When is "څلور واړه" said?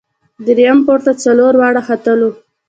1.23-1.81